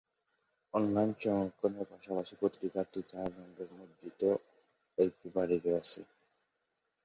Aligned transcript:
Online 0.73 1.11
সংস্করণের 1.23 1.85
পাশাপাশি 1.91 2.33
পত্রিকাটি 2.41 2.99
চার 3.11 3.27
রঙে 3.37 3.65
মুদ্রিত 3.71 4.21
ও 4.27 4.33
ই-পেপার 4.97 5.47
রয়েছে। 5.65 6.01